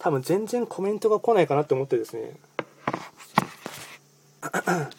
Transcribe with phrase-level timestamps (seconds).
[0.00, 2.32] 多分全然コメントが来ないかなと思ってですね。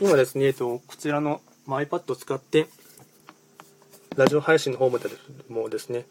[0.00, 2.66] 今ですね、えっと、こちらの、iPad を使って
[4.16, 4.98] ラジオ配信の方も
[5.48, 6.04] もですね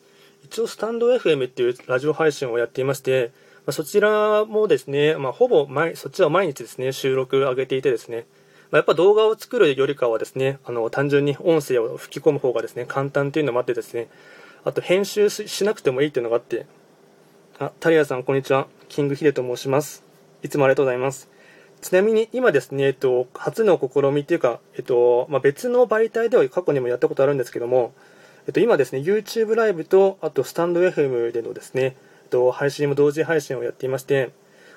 [0.44, 3.32] 一応スタンド FM っていうラジオ配信をやっていまして
[3.66, 8.26] まあ、そちらもですね、まあ、ほぼ毎そっちは毎日ですね収録上げていてですね、
[8.74, 14.08] まあ、やっぱ動画を作るよりかはですねあの単純に音声を吹き込む方がですね簡単というのもあってですね
[14.66, 16.66] あと編集しなくてもいいっていうのがあって
[17.59, 18.66] あタリアさんこんにちは。
[18.90, 20.04] キングヒデと申します。
[20.41, 21.30] いつもありがとうございます。
[21.82, 27.94] ちなみに今ですね、えっと、初の試みっていうか、えっとまあ、別の媒体では過去にもやったことあるんですけども、
[28.48, 31.96] えっと、今ですね YouTube ライブとあとスタンド FM でのですね
[32.32, 34.32] と、配信も同時配信をやっていまして、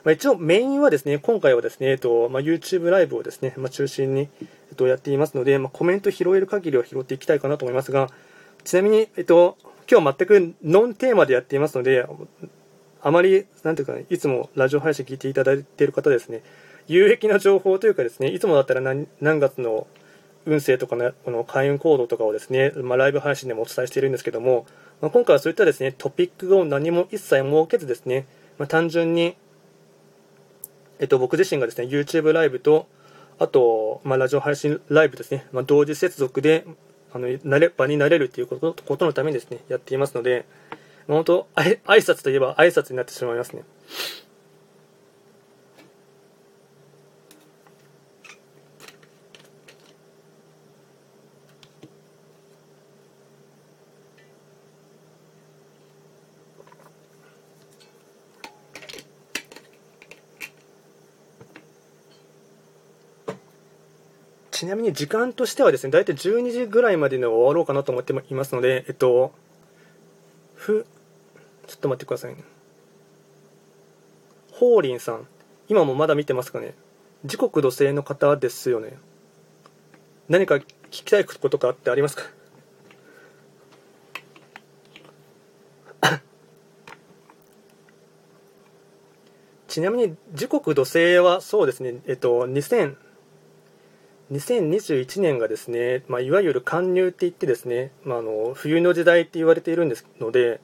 [0.07, 8.09] まあ、一応メインはですね、今回はですね、えっとまあ、YouTube ライブをですね、まあ、中心に、えっと、やっていますので、まコメント拾える限りを拾っていきたいかなと思いますが、
[8.63, 9.59] ちなみに、えっと、
[9.91, 12.07] 今日全くノンテーマでやっていますので、
[13.03, 16.45] あまり、なんていうか、ね、いつもラジオ配信聞いていただいている方ですね、
[16.87, 19.89] 有益な情報というかですね、いつもだったら何何月の
[20.45, 24.67] 運勢とかね、この開運行動とかをですね、まあ、ライブ配信でもお伝えしているんですけども、
[25.01, 28.25] まあ、今回はそういったですね、トピックを何も一切設けずですね、
[28.57, 29.35] まあ、単純に、
[30.99, 32.87] えっと、僕自身がですね、YouTube ライブと、
[33.39, 36.65] あと、まあ、ラジオ配信ライブですね、まあ、同時接続で、
[37.13, 40.47] あの、なれ、場になれるということことのためにですね、やっていますので、
[41.07, 43.63] まあ、本当、挨拶といえば挨拶になってしまいますね。
[64.67, 69.33] ちなみに時間としてはですね、大体12時ぐらいまでに終わろうかなと思っていますので、えっと、
[70.57, 70.85] ふ、
[71.69, 72.43] ちょっと待ってくださいね。
[74.51, 75.29] ホーリンさん、
[75.69, 76.75] 今もまだ見てますかね？
[77.25, 78.99] 時刻土星の方ですよね。
[80.29, 82.25] 何か聞きたいことかってありますか？
[89.69, 92.97] ちなみに時刻土星はそうですね、えっと、2000
[94.33, 100.61] 2021年がですね、まあ、いわゆる寒入って言ってですね、まあ、あの冬の時代って言われているんですので、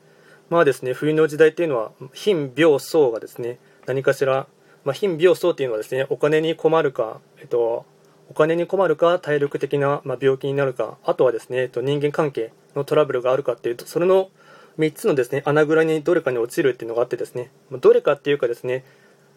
[0.50, 4.48] まあですね、冬の時代っていうのは貧病相がですね何かしら、
[4.84, 7.86] まあ、貧病相っていうのはですねお金に困るか、えっと、
[8.28, 14.30] お金に困るか体力的な、まあ、病気になるかあとはですね、えっと、人間関係のトラブルがあるかっていうとそれの
[14.78, 18.84] 3つのですね穴蔵にどれかに落ちるっていうのがあってですねどれかっていうかですね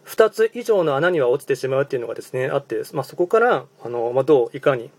[0.06, 4.92] 2つ以上の穴には落ちてしまうっていうのがですねあって、まあ、そこからあの、まあ、どういかに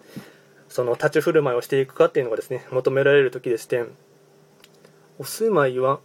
[0.69, 3.85] その立ち振る舞いをしていくかっていうのがですね求められる時でして
[5.19, 6.01] お住まいは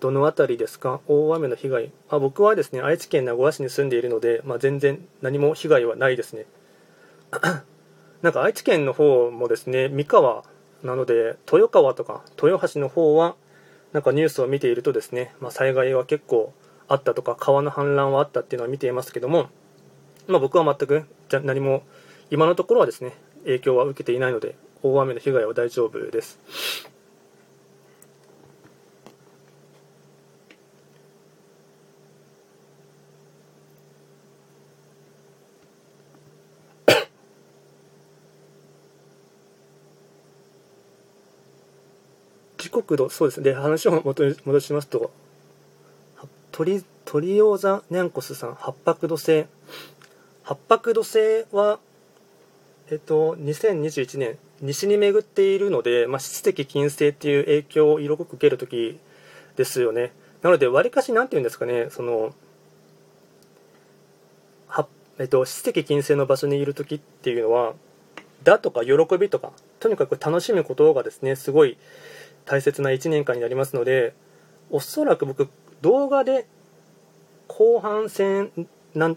[0.00, 1.00] どの辺りですか？
[1.08, 1.92] 大雨の被害。
[2.08, 6.46] あ僕はですね愛知県名古屋市に住んでいるので、まあ、全然何も被害はないですね。
[8.22, 10.44] なんか愛知県の方もですね三河
[10.84, 13.34] なので豊川とか豊橋の方は
[13.92, 16.52] なんかニュースを見ているとですね、まあ、災害は結構
[16.88, 19.48] あったとか川の氾濫はあったっていうのは見ていますけども、
[20.26, 21.82] まあ、僕は全くじゃ何も
[22.30, 23.12] 今のところはですね
[23.44, 26.38] 影響は受けていないので大雨の被害は大丈夫です。
[42.56, 45.10] 時刻度そうですねで話を戻しますと
[46.58, 49.46] トリトリオザニャンコスさん八白土星。
[50.42, 51.78] 八白土星は
[52.90, 58.98] えっと2021年西に巡っているので、まあ、質的金星っていう影響を色濃く受ける時
[59.54, 60.10] ですよね。
[60.42, 62.34] なのでわりかし何て言うんですかねその
[64.66, 64.88] は、
[65.20, 67.74] えっと、質的金星の場所にいる時っていうのは
[68.42, 71.78] だとか喜びとかとにかく楽しむことがですねすごい
[72.46, 74.12] 大切な1年間になりますので
[74.70, 75.48] おそらく僕
[75.80, 76.46] 動画で
[77.46, 78.50] 後半戦
[78.94, 79.16] なん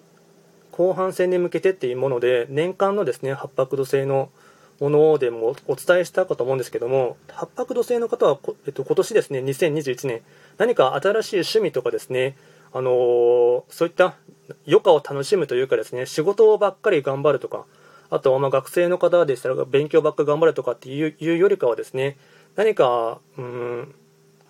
[0.71, 4.29] 後半戦に向けてっていうもので年間のですね八白土星の
[4.79, 10.21] ものでもお伝えしたかと思うんですけども八白土星の方は、えっと、今年ですね2021年
[10.57, 12.35] 何か新しい趣味とかですね
[12.73, 14.15] あのー、そういった
[14.65, 17.65] 余暇を楽しむというかですね仕事ばっかり頑張るとか
[18.09, 22.17] あとはま学生の方でしたら勉強ばっかり頑張るとかっていうよりかはですね
[22.55, 23.95] 何かうん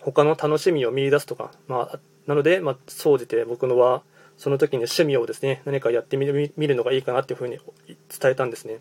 [0.01, 4.03] 他の楽しみを見出すとか、まあ、なので、まあ、総じて僕のは
[4.37, 8.79] その時に趣味をですね何かやってみる見るのがいいかなっていうふうに伝えたんですね。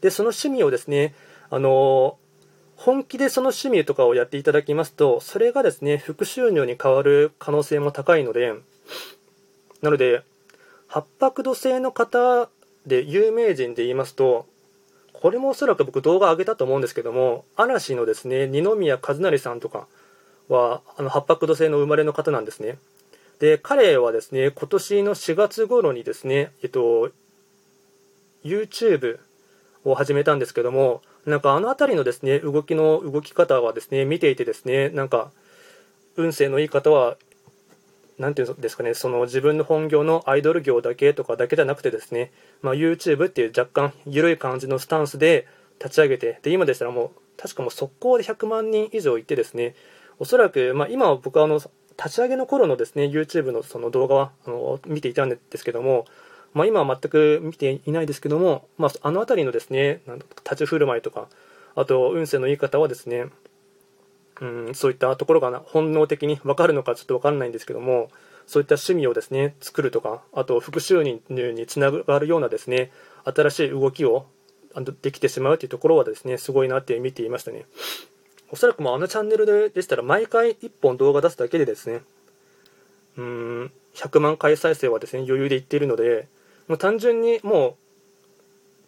[0.00, 1.14] で、その趣味をですね、
[1.50, 2.18] あの
[2.76, 8.52] 本気でその趣味とかをやっていただきますと、それがですね、副収入に変わる可能性も高いので、
[9.80, 10.22] なので、
[10.86, 12.48] 八白土星の方
[12.86, 14.46] で有名人で言いますと、
[15.20, 19.86] これもおそらく僕動画上げたと思うんですけども、嵐のですね、二宮和也さんとか
[20.48, 22.78] は、あの、八白土星の生まれの方なんですね。
[23.38, 27.10] で、彼はですね、今年の4月頃にですね、えっと、
[28.44, 29.18] YouTube
[29.84, 35.30] を始めたんですけども、なんかあの辺りのですね、動きの動き方はですね、見ていてですね、なんか、
[36.16, 37.16] 運勢のいい方は、
[38.18, 42.32] なんていうんですかね、その自分の本業のアイドル業だけとかだけじゃなくてですね、
[42.62, 45.46] まあ、YouTube っていう若干緩い感じのスタンスで
[45.78, 49.74] 立ち上げて、で、今でしたらもう、確かもう速攻で100万人以上いてですね、
[50.18, 51.60] おそらく、まあ、今は僕はあの、
[51.98, 56.06] 立ち上げの頃のですね、YouTube のその動画はあの見ていたんですけども、
[56.54, 60.00] まあ、今は全く見ていないですけども、まあ、あの辺りのですね、
[60.44, 61.28] 立ち振る舞いとか、
[61.74, 63.26] あと運勢の言い方はですね、
[64.40, 68.10] うん、そういったところが本能的に分かるのかちょっと分からないんですけども、
[68.46, 71.20] そういった趣味をですね、作るとか、あと副収入
[71.52, 72.92] につながるようなですね、
[73.24, 74.26] 新しい動きを
[75.02, 77.66] できてしまうというところはですね、すごいなって見ていましたね。
[78.50, 82.02] おそらくもうあのチャンネルでしたら毎回1本動画出すだけでですね、
[83.16, 86.28] うん、100万回再生はですね、余裕でいっているので、
[86.68, 87.74] もう単純にもう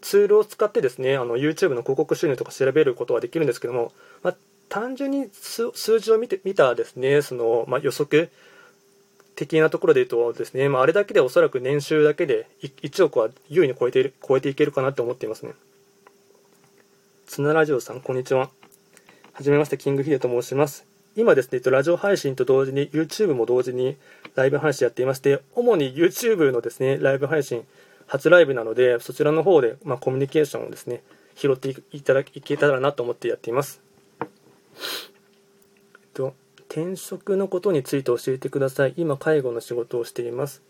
[0.00, 3.92] ツールを使ってですね、あの YouTube の広告収入とか調べることはできるんですけども、
[4.22, 4.36] まあ、
[4.68, 8.30] 単純に数字を見て見たですね、その、まあ、予測
[9.34, 15.52] 的なところで言うとですね、まあ、あれだけでおそらく年収だけで1億は優位に超えている超えていけるかなと思っていますね。
[17.26, 18.50] ツナラジオさん、こんにちは。
[19.32, 20.86] はじめまして、キングヒデと申します。
[21.14, 23.96] 今ですね、ラジオ配信と同時に YouTube も同時に
[24.34, 27.64] ライブ配信やっていまして、主に YouTube のですね、ライブ配信、
[28.06, 31.02] 初ライブなので、そちらの方で、まあ、コミュニケーションをですね、
[31.36, 33.87] 拾っていただけたらなと思ってやっています。
[35.94, 36.34] えっと、
[36.68, 38.94] 転職のことについて教えてください。
[38.96, 40.62] 今、介護の仕事をしています。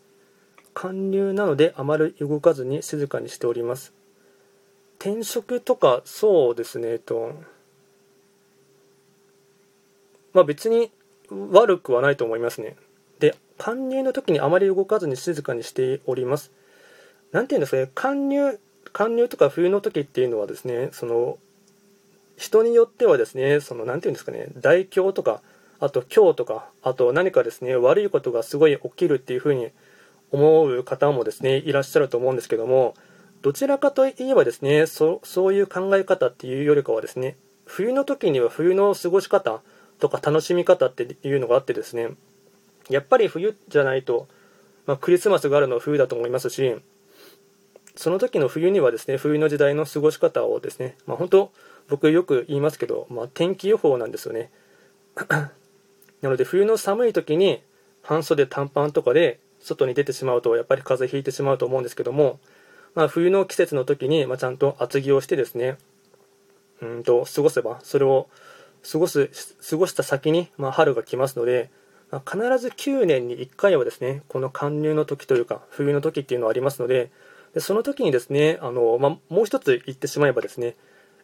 [0.75, 3.93] 韓流なのであまり動かずに静かにしております。
[4.99, 7.35] 転職とか、そうですね、えっと、
[10.33, 10.91] まあ、別に
[11.31, 12.77] 悪くはないと思いますね。
[13.19, 16.53] で、搬入の時にあまり動かずに静かにしております。
[17.33, 18.59] なんていうんですかね、搬入、
[18.93, 21.39] 搬入とか冬の時っていうのはですね、その、
[22.38, 25.43] 人によってはですね、その、なていうんですかね、大凶とか、
[25.81, 29.70] あと今日とか、あと何かですね、悪いことがすごい起きるっていうふうに
[30.32, 32.94] 思う方もですね、いらっしゃると思うんですけども、
[33.43, 37.37] どちらかといえばですね、そそういう考え方っていうよりかはですね、
[37.67, 39.61] 冬の時には冬の過ごし方、
[39.99, 42.11] とか楽しみ方っていうのがあってですね
[42.88, 44.29] やっぱり冬じゃないと、
[44.87, 46.76] まあ、クリスマスがあるのは冬だと思いますし
[47.96, 51.52] その時の冬にはですね冬の時代の過ごし方をですね、まあ、本当
[51.88, 54.50] 僕よく言いますけど、まあ、天気予報なんですよね。
[56.20, 57.62] なので冬の寒い時に
[58.02, 62.38] 半袖短パンとかで外に出てしまうとやっぱり風邪ひいてしまうと思うんですけども、
[62.94, 65.79] まあ、冬の季節の時に、まあ、ちゃんと厚着をしてですね
[66.81, 68.29] うんと過ごせばそれを
[68.90, 69.31] 過ごす
[69.69, 71.70] 過ごした先に、まあ、春が来ますので、
[72.11, 77.11] まあ、必ず9年に1回はですねこの寒入の時というか冬の時っていうのはありますので
[77.55, 80.76] でその時にですねあの、まあ、もう一つ言ってしまえばですね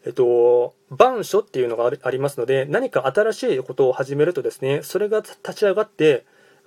[0.07, 6.25] えっと、板書っていうのがありますので何か新しいことを始めるとですねそれが立ち上がって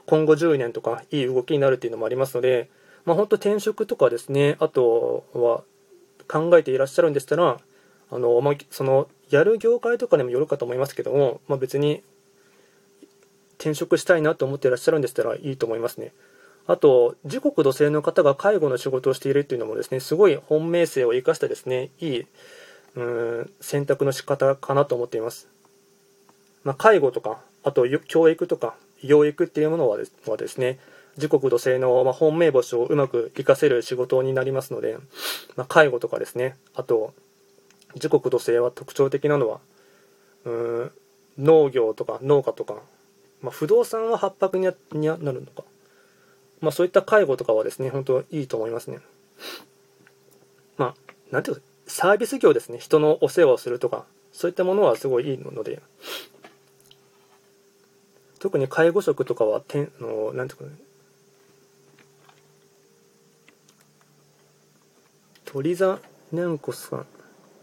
[0.07, 2.69] 今後10年とかいい動きになるっていうのもありますので、
[3.05, 5.63] まあ、本当転職とかですねあとは
[6.27, 7.59] 考えていらっしゃるんでしたら
[8.09, 12.01] あの、まあ、そのやる業界とかにもよるかと思いますけども、まあ、別に
[13.59, 16.13] 転職したいなと思っていらっしゃるんでしたらいいと思いますね。
[16.67, 22.27] あと、時刻土星の方が介護の仕事をしているっていうのもですね、すごい本命性を生かしたですね、いい、
[22.97, 25.47] うん、選択の仕方かなと思っています。
[26.63, 30.79] まあ、介護とか、あと教育とか、養育っていうものはですね、
[31.17, 34.97] 時刻土星の本命星をうまく活かせる仕事になりますので、
[35.55, 37.13] まあ、介護とかですね、あと、
[37.95, 39.59] 時刻土星は特徴的なのは
[40.45, 40.91] うん
[41.37, 42.75] 農業とか農家とか、
[43.41, 44.71] まあ、不動産は八白にな
[45.15, 45.63] るのか、
[46.61, 48.99] まあ、そういった介護とかはですね本当いいと思いますね
[50.77, 50.95] まあ
[51.31, 52.77] なんていうかサービス業ですね。
[52.77, 55.81] 人のお世話をするとかそういったものはすごいいいので。
[58.39, 60.71] 特に介護職とかはてんのなんていうかね。
[65.45, 65.99] 鳥座
[66.31, 67.05] にゃんこさん。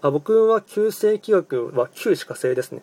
[0.02, 2.82] あ僕は旧正規学は旧歯科生ですね。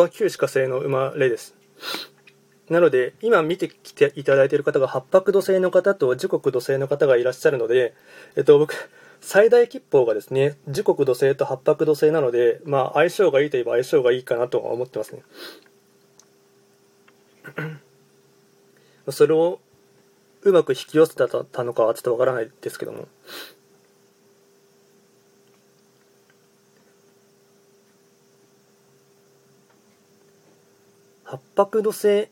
[0.00, 1.54] は旧歯科生の生まれです。
[2.68, 7.94] なので今見てきていただいている方が八白土星の方と時刻土星の方がいらっしゃるので、
[8.36, 8.74] えっと、僕
[9.20, 15.22] 最大吉報がですね時刻土星と八白土星なので、まあ、相性がいいといえば相性がいいかなとは思ってますね。
[19.08, 19.60] それを
[20.42, 21.26] うまく引き寄せた
[21.64, 23.08] のかはちょっとわからないですけども。
[31.30, 32.28] 八白土星。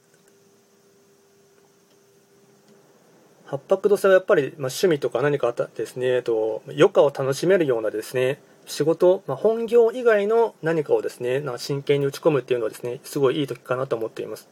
[3.47, 14.49] 八白土星はやっぱり、まあ、趣味とか何かあったですね、えっと、余暇を楽しめるようなですね仕事、まあ、本業以外の何かをですねな真剣に打ち込むっていうのはですねすごいいい時かなと思っています。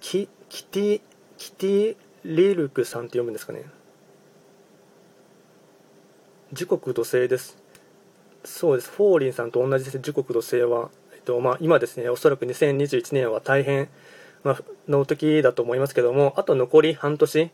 [0.00, 1.00] キキティ
[1.38, 3.62] キティリルクさんって読むんですかね。
[6.52, 7.56] 時刻土星です。
[8.44, 8.90] そうです。
[8.90, 10.90] フォーリンさんと同じです時刻土星は。
[11.24, 13.88] とまあ、今ですね、おそらく2021年は大変、
[14.44, 17.50] まあ、の時だと思いますけども、あと残り半年、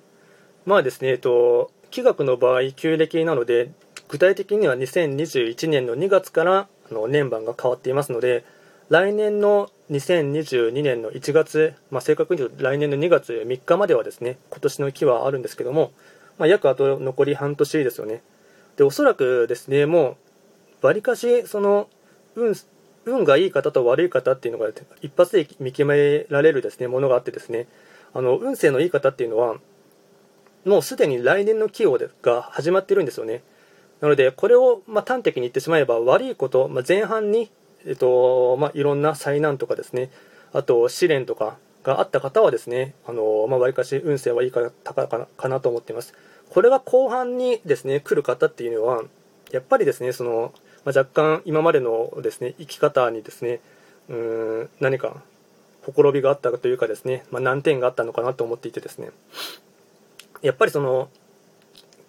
[0.67, 3.71] まあですね、えっと、気学の場合、旧暦なので、
[4.09, 8.45] 具体的には2021年の2月からあの年番が変わっていますので、
[8.89, 15.93] 来年の2022年の1月、まあ、正確に言うと来年の2月3日まではですね、今年の木はあるんですけども、
[16.39, 18.23] まあ、約あと残り半年ですよね。
[18.77, 20.17] で、おそらくですね、も
[20.83, 21.89] う、わりかし、その、
[22.37, 22.55] 運、
[23.09, 24.71] 運がいい方と悪い方っていうのが
[25.03, 27.67] 一発で見極められるですねものがあってですね
[28.15, 29.57] あの運勢のいい方っていうのは
[30.65, 33.43] もうすでに来年の起用が始まってるんですよね。
[34.01, 37.51] なのでこれをま端的に言ってしまえば悪いこと、まあ、前半に、
[37.85, 40.11] えっとまあ、いろんな災難とかですね
[40.53, 46.15] あと試練とかがあった方はですねあの、まあ、割かし運勢はいいかかかなと思っています。
[46.51, 49.03] これが後半にですね来る方っていうのは
[49.51, 50.53] やっぱりですねその
[50.85, 53.61] まあ、若干今までのですね生き方にですね
[54.09, 55.23] うん何か
[55.83, 59.11] ほころびがあったというかですね、まあ、難点があったのかなと思っていてですね。
[60.43, 61.09] やっぱりその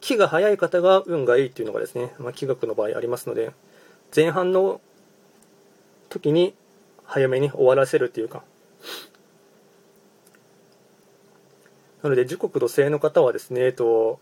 [0.01, 3.51] 気が早い方が運がいいっていうのがですね、まあ、気学の場合ありますので
[4.15, 4.81] 前半の
[6.09, 6.53] 時に
[7.05, 8.43] 早めに終わらせるっていうか。
[12.03, 14.19] なので時刻土星の方はですね、えっと、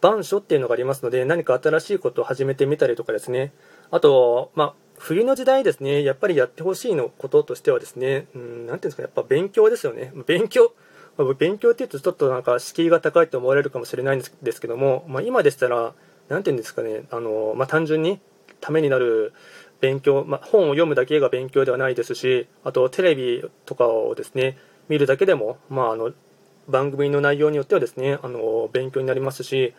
[0.00, 3.52] 板書っていうのがありますので、何か新しいことを始めてみたりとかですね、
[3.90, 10.12] あと、まあ、冬の時代ですね、やっぱりやってほしいのこととしてはですね、うん、なんていうんですか、やっぱ勉強ですよね。
[10.26, 10.72] 勉強。
[11.38, 15.94] 勉強って言うとちょっとなんか敷居が高いと思われるかもしれないんですけども、まあ、今でしたら、
[16.28, 18.20] なんていうんですかね、あの、まあ、単純に
[18.60, 19.32] ためになる
[19.80, 26.12] 勉強、まあ、本を読むだけが勉強ではないですし、あとテレビとかをですね、見るだけでも、まあ、あの
[26.68, 29.74] 番組の内容によってはですねあの勉強になりますし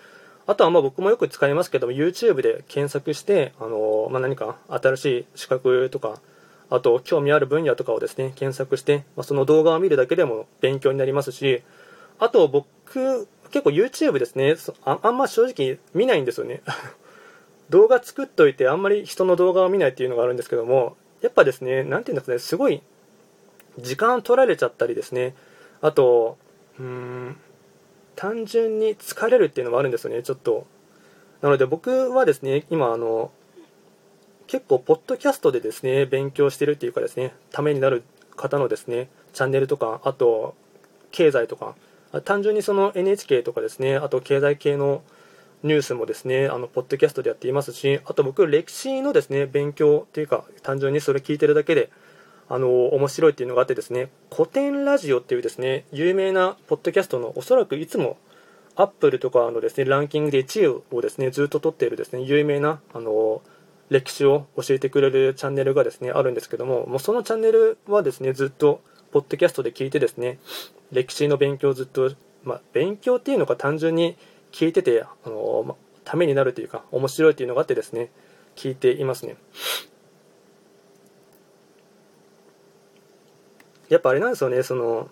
[0.47, 6.19] あとはまあ僕もよく使いますけども YouTube で検索してあの、まあ、何か新しい資格とか
[6.69, 11.61] あと興味ある分野とかをですね検索して、まあ、その動画を見るだけでも勉強になりますし
[12.19, 12.67] あと僕
[13.51, 14.55] 結構 YouTube ですね
[14.85, 16.61] ああんま正直見ないんですよね。
[17.69, 22.81] 動画作っといてあんまり人の動画を見ないっていうのがあるんですけどもやっぱですね何て言うんですかねすごい
[23.77, 25.35] 時間取られちゃったりですね
[25.81, 26.37] あと
[26.79, 27.37] うん。
[28.15, 30.67] 単純に疲れるっていうのもあるんですよねちょっと。
[31.41, 33.31] なので僕はですね今あの
[34.47, 38.03] 結構ポッドキャストでですね勉強してるっていうかですねためになる
[38.35, 40.55] 方のですねチャンネルとかあと
[41.11, 41.75] 経済とか
[42.25, 45.01] 単純にその NHK とかですねあと経済系の
[45.63, 51.89] ニュースもですねあのポッドキャストでやっていますしあと僕歴史のですね勉強っていうか単純にそれ聞いてるだけで
[52.49, 58.17] あの面白いっていうのがあってですね古典ラジオっていうですね有名なポッドキャストのおそらくいつも
[58.75, 63.41] アップルとかのですねランキングで1位をですねずっと取っているですね有名なあの
[63.89, 70.39] 歴史を教えてくれるチャンネルがですねあるんですけどももうそのチャンネルはですねずっとポッドキャストで聞いてですね
[70.91, 72.11] 歴史の勉強をずっと、
[72.43, 74.17] まあ、勉強っていうのが単純に
[74.51, 78.09] 聞いててあの、まためになるというか面白いっていうのがあってですね
[78.55, 79.35] 聞いていますね。
[83.89, 85.09] やっぱあれなんですよねその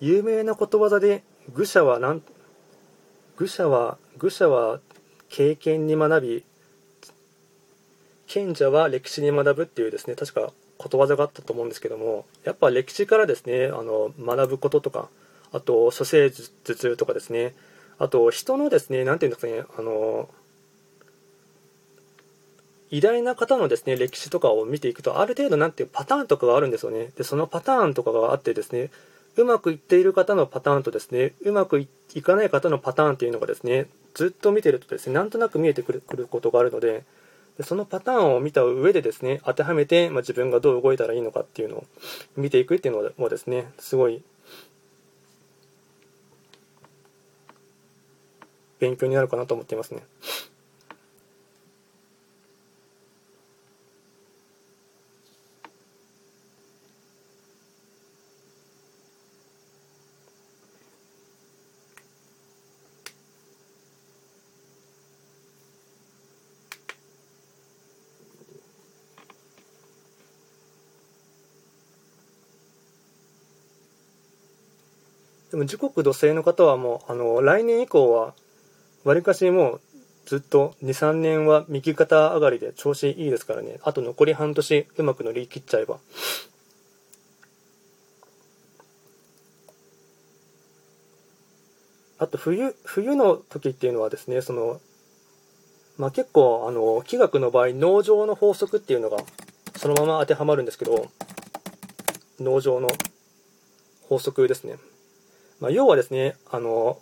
[0.00, 2.22] 有名なことわざで愚者はなん
[3.36, 4.80] 愚者は愚者は
[5.28, 6.44] 経験に学び
[8.26, 15.08] 賢者は歴史に学ぶっていうですね確かことわざがあったと思うんですけどもやっぱ歴史からですねあの学ぶこととか
[15.52, 17.54] あと処世術とかですね
[17.98, 20.28] あと人のですね何て言うんですかねあの
[22.94, 28.90] 偉大な方のですね歴史とかを見ていくとある程度なんていうパターンとかがあるんですよねでそのパターンとかがあってですね
[29.36, 31.88] うまくいっている方のパターンとですねうまくい
[32.22, 37.02] かない方のパターンっていうのがですねずっと見てるとですねなんとなく見えてくることがあるので
[37.58, 41.86] でそのパターンを見た上でですね当てはめて、まあ、自分がどう動いたらいいのかっていうのを
[42.36, 44.22] 見ていくっていうのもですねすごい
[48.78, 50.04] 勉強になるかなと思っていますね。
[75.54, 78.34] でも時刻土星の方はもうあの来年以降は
[79.04, 79.80] わりかしもう
[80.26, 83.78] ずっと23年は右肩上がりで調子いいですからね。
[83.84, 85.98] あと残り半年うまく乗り切っちゃえば。
[92.18, 94.80] あと冬冬の時っていうのはですねその、
[95.98, 99.18] まあ、結構あの気学の場合農場の法則っていうのが
[99.76, 101.12] そのまま当てはまるんですけど
[102.40, 102.90] 農場の
[104.08, 104.78] 法則ですね。
[105.60, 106.98] まあ、要はですね、あの、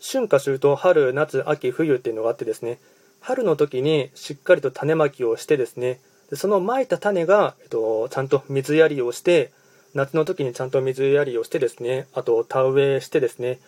[0.00, 2.78] 春夏秋冬、春、夏、秋、冬っていうのがあってですね、
[3.20, 9.52] 春の時にしっかりと種まきをしてですね、でそのまいた種が、えっと、ちゃんと水やりをして、
[9.94, 13.58] 夏の時にちゃんと水やりをしてですね、あと田植えしてですね、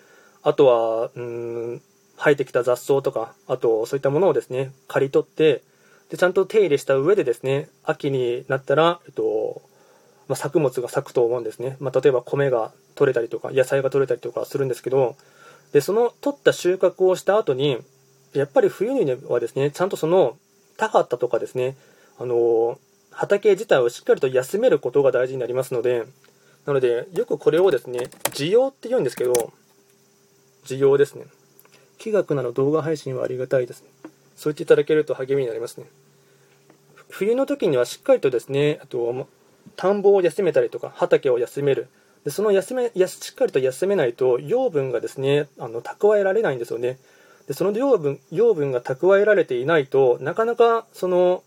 [0.42, 1.82] あとは、うん、
[2.16, 5.62] 生えてきた雑草とか、あとそういったものをですね、刈り取って、
[6.10, 9.62] でちゃんと手入れした上でですね、秋になったら、えっと、
[10.28, 11.76] まあ、作物が咲くと思うんですね。
[11.80, 15.16] まあ、例えば米が取れたりとか、野菜が取れたりとかするんですけど、
[15.72, 17.78] で、その取った収穫をした後に、
[18.32, 20.36] やっぱり冬にはですね、ちゃんとその
[20.76, 21.76] 田畑とかですね、
[22.18, 22.78] あの
[23.10, 26.04] 畑自体をしっかりと休めることが大事になりますので、
[26.66, 29.52] なので、よくこれをですね、需要って言うんですけど、
[30.64, 31.26] 需要ですね。
[31.98, 33.88] 気学など動画配信はありがたいですね。
[34.36, 35.86] そう言っていただけると励みになりますね。
[37.08, 39.26] 冬の時にはしっかりとですね、あと、
[39.76, 41.88] 田んぼを休めたりとか、畑を休める。
[42.24, 46.98] でその休めやしっかりと休めないと養分がですねあの蓄えられないんですよね
[47.48, 51.42] でその養分養分が蓄えられていないとなかなかその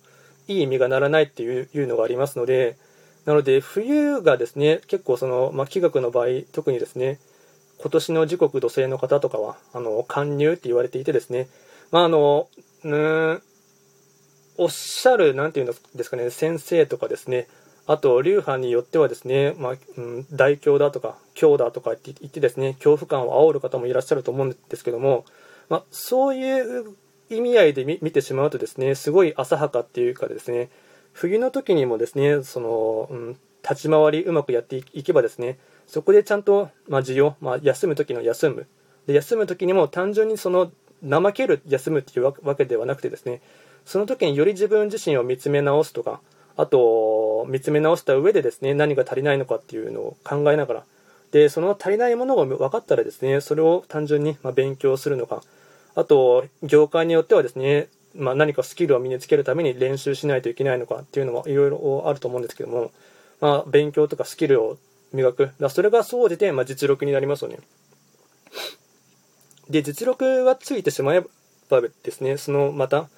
[0.47, 2.77] いい意味がならないっていういうのがありますので
[3.25, 7.19] なので冬がですね結構その、まあ、気学の場合特にですね
[7.79, 11.47] 今年の時刻土星の方とかはあの貫入って言われていてですね
[11.91, 12.49] まああの
[12.83, 13.41] うん
[14.57, 17.47] おっしゃるなんていうんですかね先生とかですね
[17.87, 25.25] あと、流派によってはですね、まあ、うん、大凶だとか、凶だとかって言ってですね、恐怖感を煽る方もいらっしゃると思うんですけども、
[25.69, 26.95] まあ、そういう
[27.29, 30.69] 意味合いで見てしまうとですね、すごい浅はかっていうかですね、
[31.13, 38.67] 冬の時にもですね、その、うん、立ち回りうまくやっていけばですね、そこでちゃんと、まあ、需要、まあ、休む時の休む。
[39.05, 40.71] で、休む時にも単純にその、
[41.07, 43.41] 怠ける休むっていうわけではなくてですね、
[43.85, 46.21] その時により自分自身を見つめ直すとか、
[46.57, 50.83] あと、見つめ直した上でですね、何が足りないのかっていうのを考えながら、
[51.31, 55.43] で、その足りないものが分かったらですね、それを単純にま勉強するのか、
[55.95, 62.91] あと、業界によってはですね、まあ、何かスキルを身につけるために練習しないといけないのかっていうのもいろいろあると思うんですけども、
[63.41, 64.77] まあ、勉強とかスキルを
[65.11, 65.51] 磨く。
[65.59, 67.59] だそれが総じて、まあ、実力になりますよね。
[69.69, 71.23] で、実力がついてしまえ
[71.69, 73.09] ばですね、そのまた、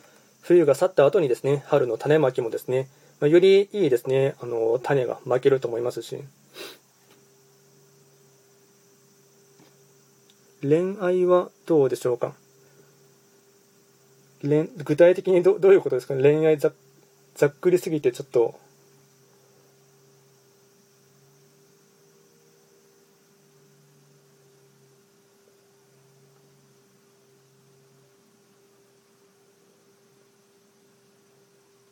[0.41, 2.88] 冬が去った後にですね、春の種まきもですね、
[3.19, 6.19] まあ、よりいいですね、あの、種が負けると思いますし、
[10.62, 12.34] 恋愛はどうでしょうか？
[14.43, 16.15] 具体的にどどういうことですか？
[16.15, 16.71] 恋愛ざ
[17.36, 18.60] ざっくりすぎてちょっと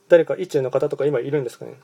[0.07, 1.75] 誰か一中の方とか今いるんですかね？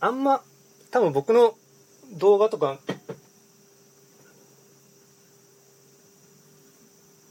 [0.00, 0.42] あんま
[0.90, 1.54] 多分僕の
[2.18, 2.78] 動画とか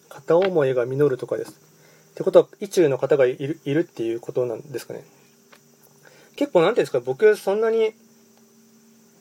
[0.09, 1.72] 片思いが実るとかです。
[2.13, 5.03] ってことは、意中の方がいるいるっていうことなんですかね。
[6.35, 7.93] 結構、なんていうんですか、僕、そんなに、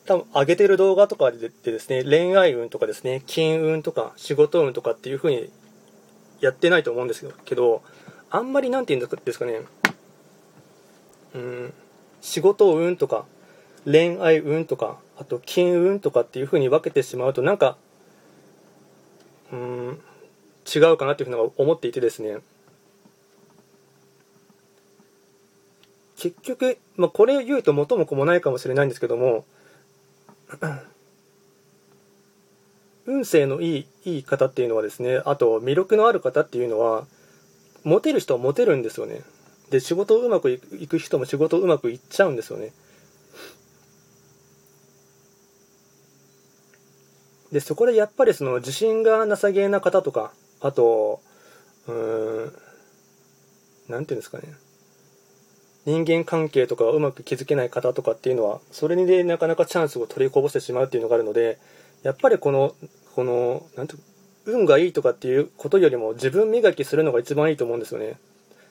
[0.05, 5.49] 多分、上げてる動画とかでですね、恋愛運とかですね、金運とか、仕事運とかっていう風に
[6.39, 7.81] やってないと思うんですけど、
[8.29, 9.61] あんまり、なんていうんですかね、
[11.33, 11.73] うん、
[12.21, 13.25] 仕事運とか、
[13.85, 17.75] 恋愛運とか、あと金運とかっていう風に分けてしまうと、なんか、
[19.51, 19.99] うん、
[20.73, 22.37] 違うかなっていうふうに思っていてですね、
[26.23, 29.43] 結局、まあ、これ言うと元も子もないかもしれないんですけども
[33.05, 37.07] 運勢のいいいい方っていうのはですねあと魅力のある方っていうのは
[37.83, 39.19] モテる人はモテるんですよね。
[39.69, 42.71] で仕事うまくいく人も仕事うまくいっちゃうんですよね。
[47.51, 50.31] でそこでやっぱりその自信がなさげな方とか
[50.61, 51.19] あと
[51.87, 52.53] うーん
[53.89, 54.62] 何ていうんですかね。
[55.85, 61.57] 人間関係とかうまく築けない方とかっていうのはそれでなかなかチャンスを取りこぼしてしまうっていうのがあるので
[62.03, 62.73] やっぱりこの
[63.15, 63.95] このなんて
[64.45, 68.17] 運がいいとかっていうことよりも自分磨きするのが一番いいと思うんですよね。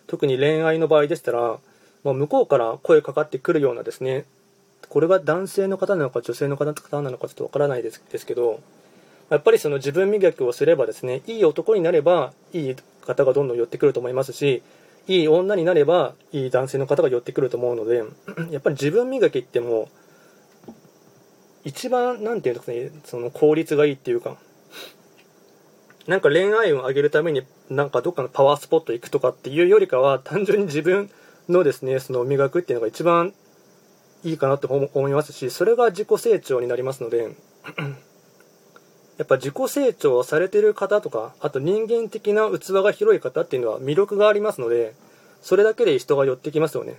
[0.06, 1.58] 特に恋愛の場合でしたら、
[2.04, 4.24] まあ、向こうから声かかってくるようなですね
[4.88, 6.64] これが男性の方なのか女性の方
[7.02, 8.60] なのかちょっとわからないですですけど
[9.30, 14.62] やっぱりその自分磨きをすればですねいい男になればいい方がどんどん寄ってくると思いますし
[15.08, 18.04] いい女になればいい男性の方が寄ってくると思うので
[18.50, 19.88] やっぱり自分磨きっても
[21.64, 24.36] 一番何て言うんですかねその効率がいいっていうか
[26.06, 31.10] なんか恋愛運を上げるためになんかどっかのパワースポット行くとかっていうよりかは単純に自分
[31.48, 33.32] のですねその磨くっていうのが一番
[34.24, 37.34] いいかなと思いますしそれが自己成長になりますので
[39.22, 44.94] やっぱ自己成長されてる方とかあと人間的な器が広い方っていうのは魅力がありますので
[45.42, 46.96] それだけで人が寄ってきますよね。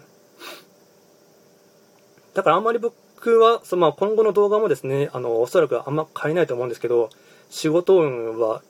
[2.34, 7.10] だからあんまり僕はそのまあ今後の動画もですねあのおそらくあんま変えないと思うんですけど
[7.50, 8.62] 仕事運は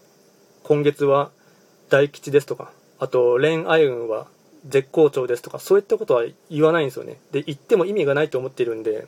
[0.63, 1.30] 今月は
[1.92, 4.26] 大吉ですとかあと恋愛運は
[4.66, 7.20] 絶好調ですとかそういったことは言わないんですよね。
[7.32, 9.06] で言っても意味がないと思っているんで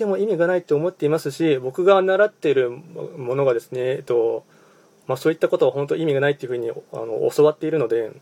[0.00, 4.44] ても意味がないと思っていますし僕が習っているものがですね、えっと
[5.06, 8.12] まあ、そういったことは本当意味がないっていうふうにあの教わっているので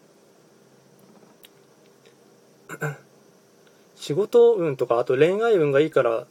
[3.95, 6.27] 仕事運とかあと恋愛運がいいから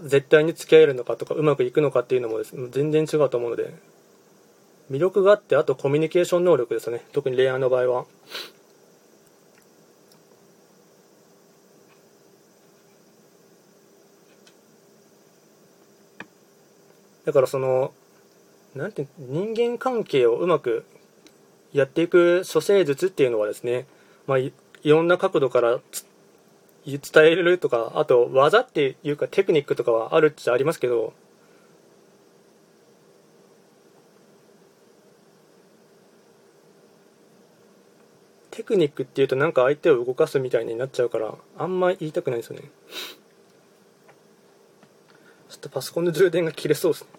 [0.00, 3.74] 絶対に付き合えるのかとかうまくいくのかっていうのもです、ね、全然違うと思うので
[4.90, 7.02] 魅力があってあとコミュニケーション能力ですね。
[7.12, 8.06] 特に恋愛の場合は。
[17.28, 17.92] だからその
[18.74, 20.86] なんて人間関係をうまく
[21.74, 23.86] やっていく処世術っていうのはですね、
[24.26, 25.78] まあ、いろんな角度から
[26.86, 31.12] 伝えるとかあと技っていうかテクニックとかはあるっちゃありますけど
[38.50, 42.70] テクニックっていうとなんか相手を動かすみたいになっちゃうからあんま言いたくないですよね。
[45.48, 47.17] ちょっとパソコンの充電が切れそうですね。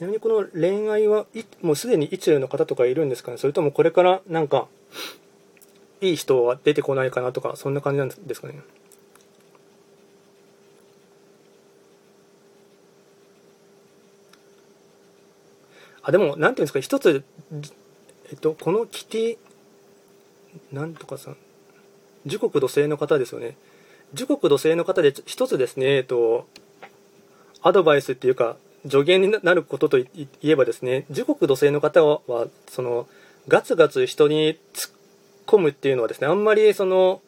[0.00, 3.36] ちなみにこの恋愛はいもうすでに意中の方とかいるんですかね？
[3.36, 4.66] それともこれからなんか
[6.00, 8.54] いい人は出てこないかなとかそんな感じなんですかね？
[16.02, 16.80] あでもなんていうんですか？
[16.80, 17.22] 一つ
[18.30, 19.36] えっとこのキティ
[20.72, 21.36] なんとかさん
[22.24, 23.54] 時刻土星の方ですよね？
[24.14, 26.46] 時刻土星の方で一つですねえっと
[27.60, 28.56] アドバイスっていうか
[28.88, 30.08] 助言になることとい
[30.42, 32.20] えばですね時刻土星の方は
[32.68, 33.06] その
[33.48, 34.92] ガツガツ人に突っ
[35.46, 37.20] 込むっていうのはですねあんまりその、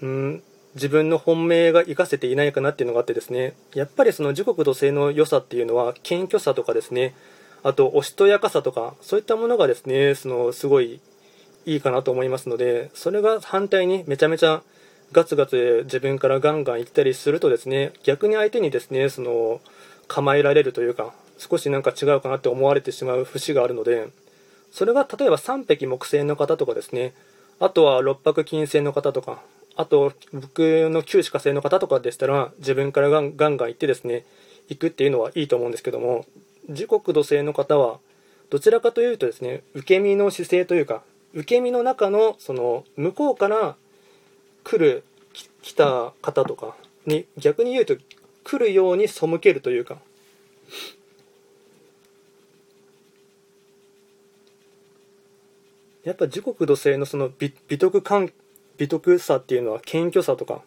[0.00, 0.42] うん、
[0.74, 7.14] 自分の本命が活かせていないかなっていうのがあってですねやっぱりその時刻土星の良さっていうのは謙虚さとかですね
[7.62, 11.00] あとおしとやかさとかそういったものがですねそのすごい
[11.64, 14.62] いいかなと思いますのでそれが反対にめちゃめちゃ
[15.12, 19.60] ガツガツ自分からガンガン行ったりするとですね逆に相手にですねその
[20.08, 24.08] 構えられるというか少しなんか違うかなって思われてしまう節があるので
[24.70, 27.14] それが例えば3匹木星の方とかですね。
[27.58, 29.40] あとは6泊金星の方とか
[29.76, 34.24] あと僕の九死火星の方とかでしたら自分からガンガンガン行ってですね
[34.68, 36.26] 行くっていうのはいいと思うんですけども
[36.68, 37.98] 時刻土星の方は
[38.50, 41.02] どちらかというとですね受け身の姿勢というか
[41.34, 43.76] 受け身の中のその向こうから
[44.64, 45.04] 来る
[45.62, 46.74] 来た方とか
[47.06, 47.96] に逆に言うと
[48.46, 49.98] 来るように背けるというか。
[56.04, 58.32] やっぱ時刻土星のその美美徳感
[58.76, 60.62] 美徳さっていうのは謙虚さとか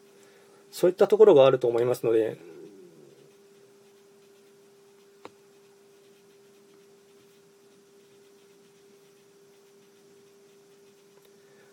[0.69, 2.37] そういったところがあると思いますので。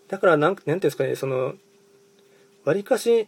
[0.07, 1.55] だからなん、なんていうんですかね、その、
[2.63, 3.27] わりかし、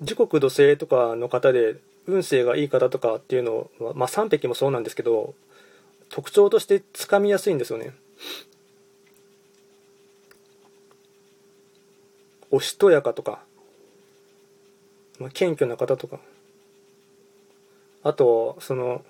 [0.00, 5.34] 時刻土星とかの方で、運勢がいい方とかっていうのは、まあ、3匹もそうなんですけど、
[6.08, 7.92] 特徴としてつかみやすいんですよね。
[12.50, 13.42] おしとやかとか、
[15.18, 16.18] まあ、謙虚な方とか、
[18.02, 19.04] あと、その、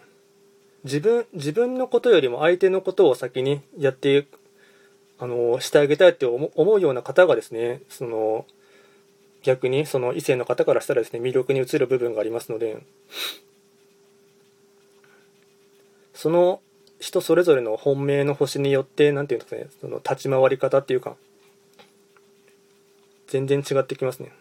[0.85, 4.27] 自分、自分のことよりも相手のことを先にやって
[5.19, 8.47] あのしてあげたいって思うような方がですねその
[9.49, 12.83] 逆にその異性の方からしたらですね魅力に映る部分がありますので
[16.13, 16.61] その
[17.01, 21.17] 人それぞれの本命の星によって何て言うんですかねその立ち回り方っていうか
[23.27, 24.33] 全然違ってきますね。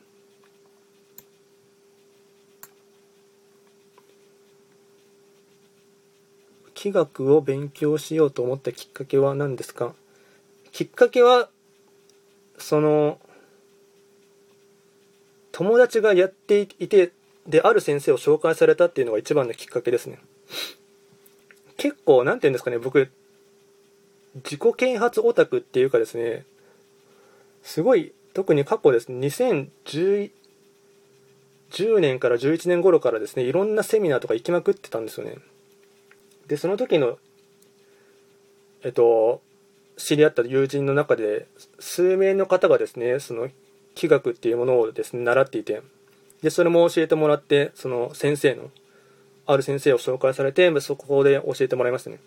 [6.74, 9.93] 気学を勉強しようと思ったきっかけは何ですか？
[10.74, 11.48] きっかけは
[12.58, 13.20] その
[15.58, 17.12] 友達がやっていて
[17.48, 20.20] である先生を紹介されたっていうのが一番のきっかけですね。
[21.78, 23.10] 結構何て言うんですかね僕
[24.36, 26.46] 自己啓発オタクっていうかですね
[27.63, 30.30] すごい特に過去ですね2010
[31.72, 35.38] 10年から11年頃からですねいろんなセミナーとか行きまくってたんですよね。
[36.46, 37.17] でその時の
[38.84, 39.41] えっと
[39.98, 41.48] 知り合った友人の中で
[41.80, 43.50] 数名の方がですねその
[43.98, 45.82] 気学っていうものをですね習っていて
[46.42, 48.70] でそれも教えてもらってその先生の
[49.48, 52.20] ある先生を紹介されてそこで教えてもらいましたね。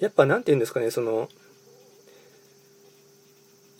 [0.00, 1.28] やっぱ何て言うんですかねその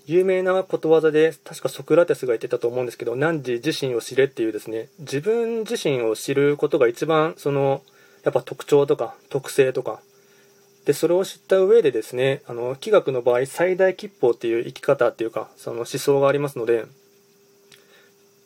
[0.06, 7.82] 有名なことわざで確かソクラテスが言ってたと思うんですけど汝自身を知れっていうですね自分自身を知ることが一番その
[8.22, 10.00] やっぱ特徴とか特性とか
[10.84, 16.86] でそれを知った上でですねあの気学の場合最大吉報っていう生き方っていうかその思想がありますので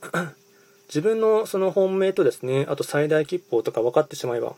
[0.88, 4.54] 自分のその本命とですねあと最大吉報とか分かってしまえば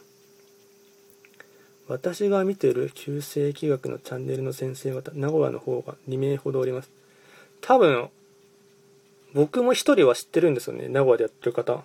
[1.89, 6.91] 私が見てる旧世紀学のチャンネルの先生方、名古屋の方が2名ほどおります。
[7.63, 8.11] 多分、
[9.33, 11.85] 僕も一人は知ってるんですよね、名古屋でやってる方。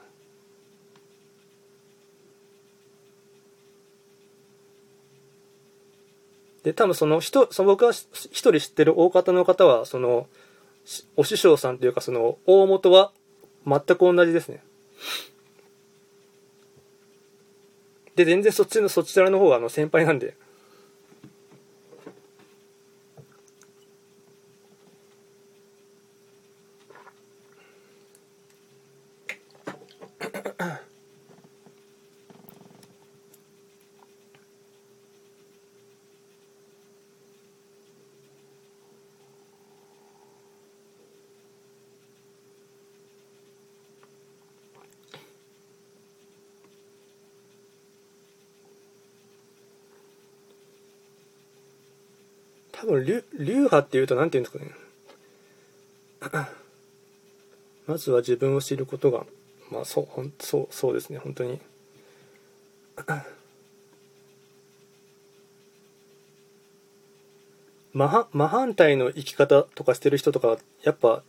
[6.63, 10.27] で、多分その人、その僕が一人知ってる大方の方は、その、
[11.15, 13.11] お師匠さんというか、その、大元は
[13.65, 14.63] 全く同じですね。
[18.15, 20.35] で、全然そっちの、そちらの方があの先輩なんで。
[52.83, 54.71] 多分流流派っていうと何て言うんですかね。
[57.87, 59.25] まずは自分を知ることが
[59.71, 61.61] まあそうほんそうそうですね本当に。
[67.93, 71.23] 真真反対の生き方とかしてる人とかやっぱ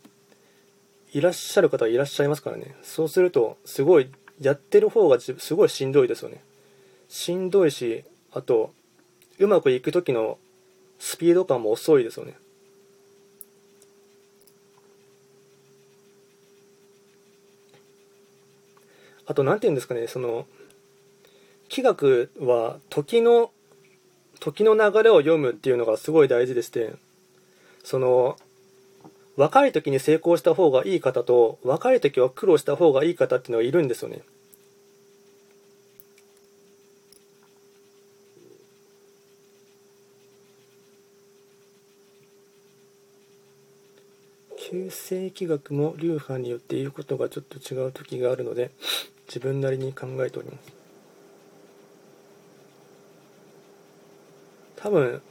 [1.13, 2.75] いらっしゃる方はいらっしゃいますからね。
[2.83, 4.09] そうするとすごい
[4.41, 6.43] やってる方がすごいしんどいですよね。
[7.07, 8.73] しんどいしあと
[9.39, 10.37] うまくいく時の
[10.99, 12.35] スピード感も遅いですよね。
[19.27, 20.45] あと何て言うんですかねその
[21.67, 23.51] 気学は時の
[24.39, 26.93] 時の流れを読むっていうのがすごい大事でして
[27.83, 28.37] その
[29.35, 34.21] 若い時に成功した方がいい方と若い時は苦労した方がいい方っていうのがいるんですよね。
[44.75, 48.71] 旧世紀学も流派によって言うことがちょっと違う時があるので
[49.25, 50.73] 自分なりに考えております。
[54.75, 55.21] 多分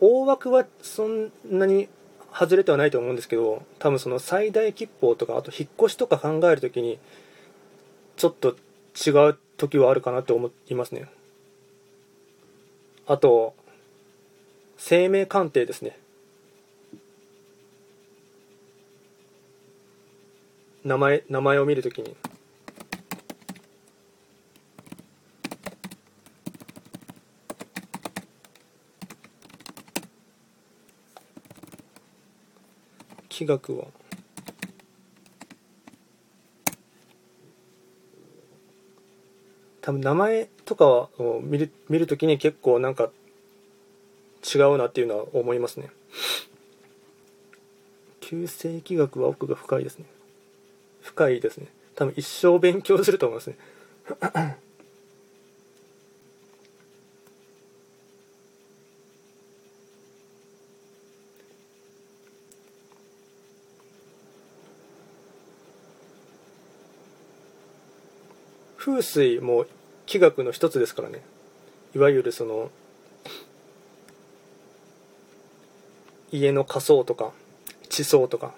[0.00, 1.88] 大枠はそんなに
[2.32, 6.98] 外れてはないと思うんですけど多分その最大吉報とかあと引っ越しとか考えるときに
[8.16, 8.56] ちょっと
[9.06, 11.08] 違う時はあるかなって思いますね。
[13.06, 13.54] あと
[14.76, 15.96] 生命鑑定ですね。
[20.88, 22.16] 名前名前を見るときに。
[33.28, 33.84] 気学は？
[39.82, 43.10] 多分名前とかを見る見るときに結構なんか
[44.42, 45.90] 違うなっていうのは思いますね。
[48.20, 50.06] 旧世紀学は奥が深いですね。
[51.18, 51.66] 深いですね。
[51.96, 53.56] 多分一生勉強すると思いますね。
[68.76, 69.66] 風水も
[70.06, 71.20] 気学の一つですからね。
[71.96, 72.70] いわゆるその
[76.30, 77.32] 家の仮想とか
[77.88, 78.54] 地層とか。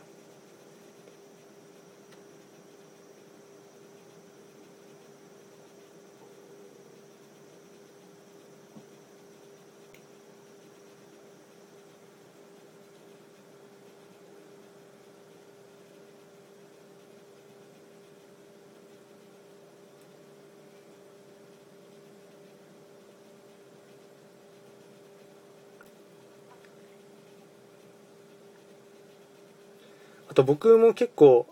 [30.41, 31.47] と僕も結構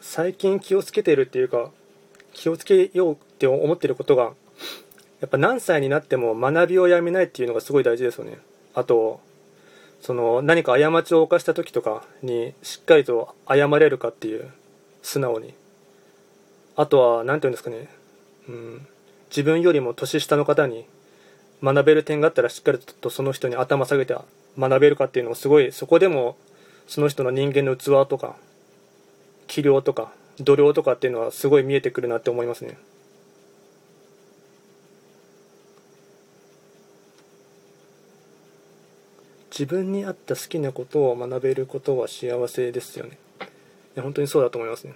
[0.00, 1.70] 最近気をつけてるっていうか
[2.32, 4.32] 気をつけようって思ってることが
[5.20, 8.38] やっぱ何歳になっても学びをやめないっていうのがすごい大事ですよね。
[8.74, 9.20] あと
[10.00, 14.50] その何か過ちを犯した時とかにしっかりと謝れるかっていう
[15.02, 15.54] 素直に。
[16.74, 17.88] あとは何て言うんですかね、
[18.48, 18.86] うん、
[19.28, 20.86] 自分よりも年下の方に
[21.62, 24.16] 学べる点があったらしっかりとその人に頭下げて
[24.58, 26.36] 学べるかっていうのをすごいそこでも
[26.92, 28.36] その人の人間の器とか
[29.46, 32.76] 器量とか度量とかっていうのはすごい見えてくるなって思いますね。
[39.50, 43.16] 自分に合った好きなことを学べることは幸せですよね。
[43.40, 43.44] い
[43.94, 44.92] や本当にそうだと思いますね。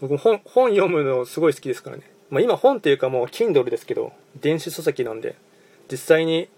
[0.00, 2.10] 僕本本読むのすごい好きですからね。
[2.30, 5.36] まあ、今本っていうかもう Kindle ですけど電子書籍なんで
[5.90, 6.48] 実際に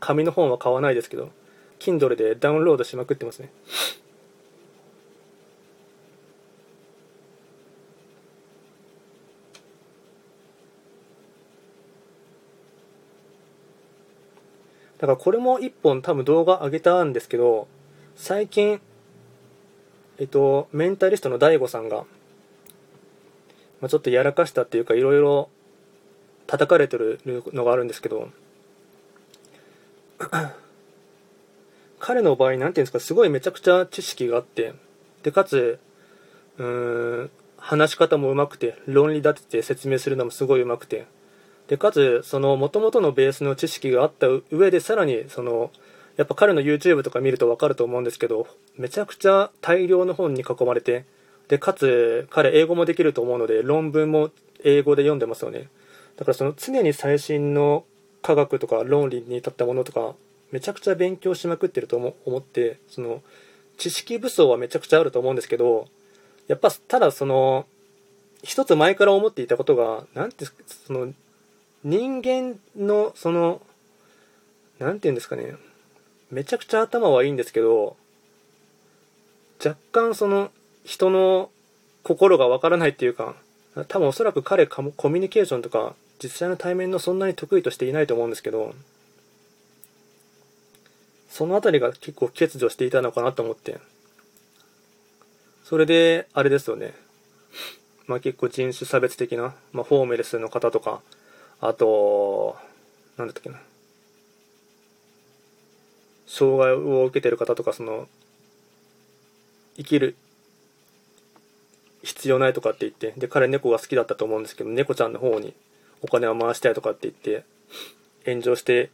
[0.00, 1.30] 紙の本は買わないですけど
[1.78, 3.50] Kindle でダウンロードしまくってますね。
[14.98, 17.66] だからこれも一本多分動画上げたんですけど
[18.14, 18.80] 最近
[20.18, 22.04] えっとメンタリストの DAIGO さんが
[23.82, 25.50] まあ、ちょっとやらかしたっていうかいろいろ
[26.52, 27.18] 叩かれてる
[27.54, 28.28] のがあるんですけど
[31.98, 34.74] 彼の場合何ていうんですかすごいめちゃくちゃ知識があって
[35.22, 35.78] でかつ
[36.58, 41.06] うーん話し方もうまくて論理立てて説明するのもすごいうまくて
[41.68, 45.70] でかつその元々のベースの知識があった上でさらにその
[46.18, 51.06] やっぱ彼の YouTube とか見ると分かると思うんですけどめちゃくちゃ大量の本に囲まれて
[51.48, 54.28] でかつ彼英語もできると思うので論文も
[54.64, 55.68] 英語で読んでますよね。
[56.16, 57.84] だからその常に最新の
[58.22, 60.14] 科学とか論理に至ったものとか
[60.52, 63.22] めちゃくちゃ勉強しまくってると思ってその
[63.78, 65.88] 知識武装はめちゃくちゃあると思うんですけど
[66.46, 67.66] やっぱただその
[68.42, 70.44] 一つ前から思っていたことが何て
[70.86, 71.12] その
[71.84, 73.60] 人間のその
[74.78, 75.54] 何て言うんですかね
[76.30, 77.96] めちゃくちゃ頭はいいんですけど
[79.64, 80.50] 若干その
[80.84, 81.50] 人の
[82.02, 83.36] 心がわからないっていうか
[83.88, 88.74] 多分おそらく彼コミュニケーションとか実際の対面のそんなに得意としていないと思うんですけど
[91.32, 93.80] その辺りが結構欠如していたのかなと思って。
[95.64, 96.92] それであれですよね。
[98.06, 101.00] まあ結構人種差別的な、まあ、ホームレスの方とか
[101.62, 102.56] あと
[103.16, 103.58] なんだったっけな。
[106.26, 108.06] 障害を受けてる方とかその
[109.78, 110.16] 生きる
[112.02, 115.54] 必要ないとかって言ってで彼猫が好きだったと思うんですけど猫ちゃんの方に
[116.02, 117.44] お金を回したいとかって言って
[118.26, 118.90] 炎上して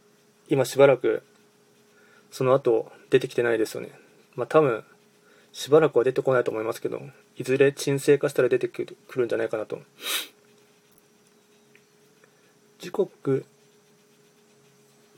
[0.47, 1.23] 今しばらく
[2.31, 3.91] その後出てきてないですよね。
[4.35, 4.83] まあ多分
[5.51, 7.01] しばらくは出てこないと思いますけど
[7.37, 9.81] いずれ沈静化したら出てくるんじゃないかなと。
[12.79, 13.45] 時刻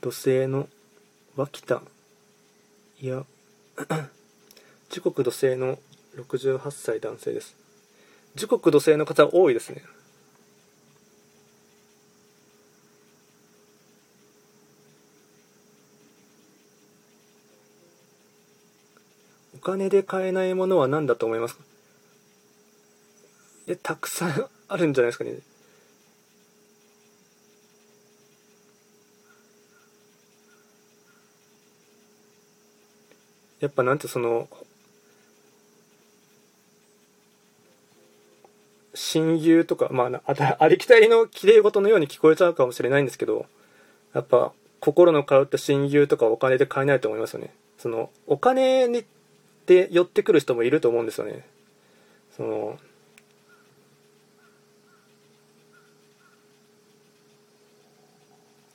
[0.00, 0.68] 土星の
[1.36, 1.80] 脇田
[3.00, 3.24] いや
[4.90, 5.78] 時刻土星の
[6.16, 7.56] 68歳男性です。
[8.34, 9.82] 時刻土星の方多いですね。
[19.62, 21.56] 金で買えないものは何だと思います？
[21.56, 21.62] か
[23.68, 25.38] えたくさん あるんじゃないですかね
[33.60, 34.48] やっぱなんてその
[38.94, 43.46] 親友とか、まあ、ありきたりの綺麗事のように聞こえちゃうかもしれないんですけど、
[44.14, 47.54] やっぱ、心の通った親友とかお金で買えないと思いますよね。
[47.78, 49.04] その、お金に、
[49.66, 51.44] で寄ってくる人もいると思うんですよね。
[52.36, 52.78] その、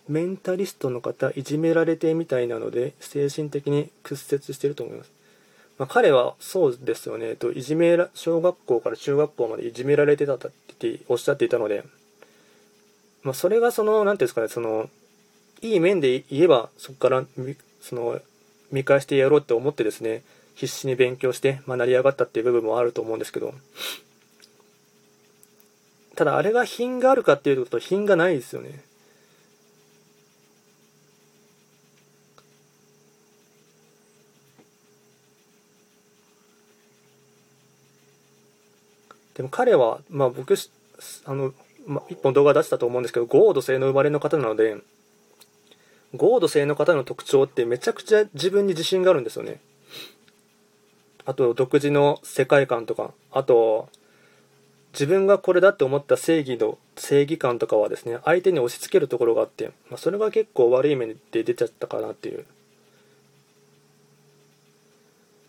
[0.07, 5.11] メンタリストの方、いじめられてみたいなので、精神的に屈折してると思います。
[5.77, 10.37] まあ、彼はそうですよね、といじめら小学校から中学校までいじめられてたっ
[10.79, 11.83] ておっしゃっていたので、
[13.23, 14.89] まあ、それがその、なんていうんですかね、その、
[15.61, 17.25] いい面で言えば、そこから
[17.81, 18.19] その
[18.71, 20.23] 見返してやろうって思ってですね、
[20.57, 23.53] 必死に勉強して、まあ、成り上がったっていう部分もあると思うんですけど、
[26.15, 28.81] ただあれが品があるかっていうと品がないですよね。
[39.35, 40.55] でも彼は、まあ僕、
[41.25, 41.53] あの、
[41.85, 44.77] まあ、一本動画出したと思うんですけど、ゴード性の生まれの方なので、
[46.15, 49.59] ゴード性の方の特徴ってめちゃくちゃ自分に自信があるんですよね。
[51.27, 53.89] あと、独自の世界観とか、あと、
[54.93, 62.45] 自分がこれだって思った正義の正義感とかはですね、相手に押し付けるところがあって、まあ、それが結構悪い面で出ちゃったかなっていう。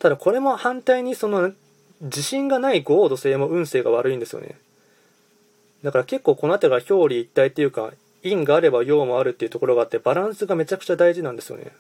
[0.01, 1.53] ただこれも反対にその
[2.01, 4.57] 自信がない合土星も運勢が悪いんですよね。
[5.85, 7.93] だから結構この辺りが表裏一体っていうか、
[8.25, 11.73] 陰があれば陽もあるっていうところがあって、バランスがめちゃくちゃ大事なんですよね。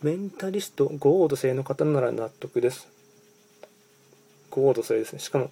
[0.00, 2.86] メンタリスト、ゴード星の方なら納得です。
[4.48, 5.18] ゴード星ですね。
[5.18, 5.50] しかも、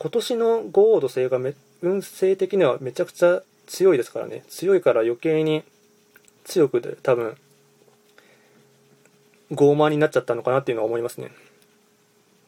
[0.00, 4.42] 今年のゴード星がめ運勢的にはめちゃくちゃ強いですからね。
[4.48, 5.62] 強いから余計に
[6.42, 7.36] 強くで多分、
[9.52, 11.30] 傲慢になっちゃったのかなっていうのは思いますね。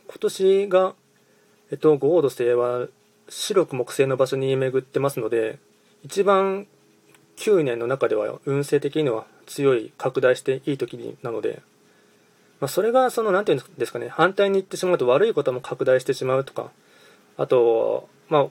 [0.09, 0.95] 今年が、
[1.70, 2.89] えっと、ゴード星は
[3.28, 5.61] 白く木星の場所に巡ってますので、
[6.03, 6.66] 一番
[7.36, 11.62] 9年の中では運勢的には強い拡大していい時になので、
[12.61, 16.70] まあ、それがその何て言うんですかね反対に言ってしまうと悪いことも拡大してしまうとか
[17.36, 18.46] あとまあ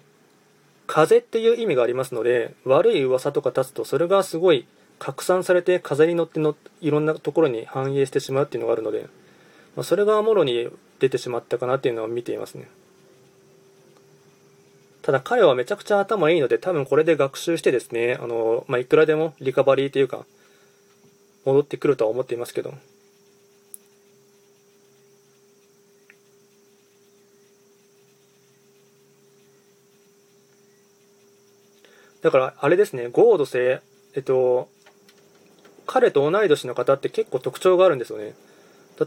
[0.88, 4.68] 風っていう意味がありますので悪い噂とか立つとそれがすごい
[5.00, 9.08] 拡散されて風に乗ってのいろんなところに反映してしまうっていうのがあるので、
[9.76, 10.70] まあ、それがもろに
[11.00, 12.68] 出てしまったかなっていうのは見ていますね。
[15.08, 20.26] ただ彼はめちゃくちゃ頭いいので、多分これで学習してですね、あの、まあ、いくらでもリカバリーというか、
[21.48, 22.74] 戻ってくるとは思っていますけど。
[32.22, 33.80] だから、あれですね、ゴード性、
[34.14, 34.68] えっと、
[35.86, 38.34] 彼と同い年の方って結構特徴があるんですよね。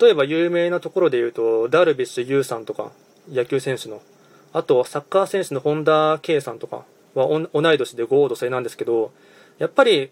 [0.00, 2.90] 例えば有名なところで言うと、ダルビッシュ有さんとか、
[3.30, 4.00] 野球選手の。
[4.54, 9.12] あと、サッカー選手の本田圭さんとかは同い年でゴード制なんですけど、
[9.58, 10.10] やっぱり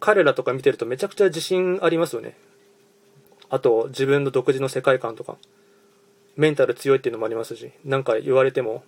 [0.00, 2.36] 彼らとか見てるとめちゃくちゃ自信ありますよね。
[3.50, 5.36] あと、自分の独自の世界観とか、
[6.36, 8.84] メンタル強いっていうのもありますし、なんか言われても、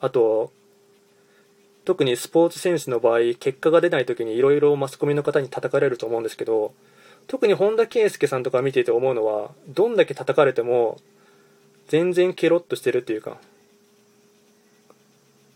[0.00, 0.52] あと、
[1.84, 6.74] 特にスポーツ選手の場合、結果が出ない時にいろいろマスコミの方に叩かれると思うんですけど、
[7.26, 10.98] 特に本田圭佑さんとか見ていて思うのは、どんだけ叩かれても、
[11.88, 13.38] 全然ケロッとしてるっていうか、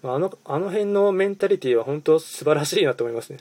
[0.02, 3.38] あのあの辺のメンタリティーは本当素晴らしいなと思いますね。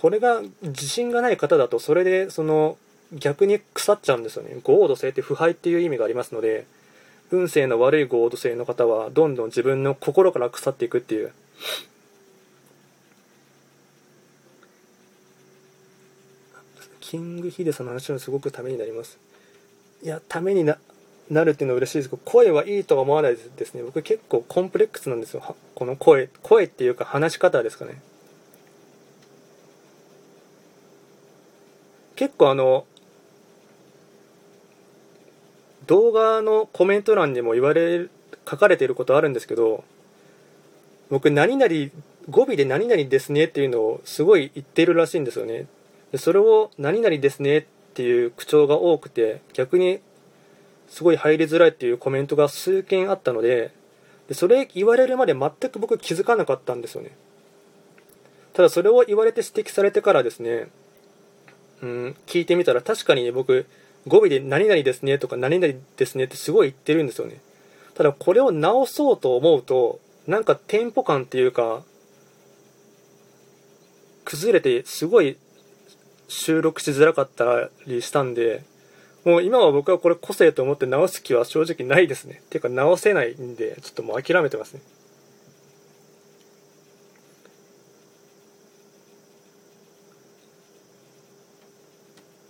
[0.00, 2.78] これが自信がない方だとそれでその
[3.12, 4.56] 逆に腐っちゃうんですよね。
[4.62, 6.66] 合土性って腐敗っていう意味がありますので
[7.30, 11.32] 運勢の悪い合同性の方はどんどん自分の心から腐っていくっていう。
[17.00, 19.18] キングヒデさんの話はすごくためになります。
[20.02, 20.78] いやためにな
[21.30, 23.82] なるっていうのは嬉しいですけど声はいいとは思わないですね。
[23.82, 25.56] 僕結構コンプレックスなんですよ。
[25.74, 28.00] この声声っていうか話し方ですかね。
[32.18, 32.84] 結構あの
[35.86, 38.10] 動画のコメント欄にも言われる
[38.50, 39.84] 書かれていることあるんですけど
[41.10, 41.72] 僕何々
[42.28, 45.68] 語尾で何々ですねっていうのをすごい言ってるらしいんですよね。
[46.10, 47.64] でそれを何々ですねっ
[47.94, 50.00] ていう口調が多くて逆に
[50.88, 53.70] すごい入りづらいっていうコメントが数件あったので
[54.26, 57.12] でそれ言われるまで全く僕気づかなかったんですよね。
[58.54, 60.68] ただそれを言われて指摘されてからですね
[61.82, 63.66] うん聞いてみたら確かにね僕
[64.06, 67.40] 語尾で何々ですねとか何々ですねってすごい言ってるんですよね。
[67.94, 71.82] ただこれを直そうと思うとなんかテンポ感っていうか
[74.24, 75.36] 崩れてすごい
[76.28, 78.62] 収録しづらかったりしたんで
[79.24, 82.40] もう今は僕はこれ個性と思って直す気は正直ないですね。
[82.44, 84.80] っていうか直せないんでちょっともう諦めてますね。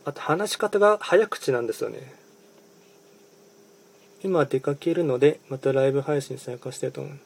[0.09, 2.15] あと話し方が早口なんですよね。
[4.25, 7.19] 今出かけるのでまたライブ配信参加したいと思う。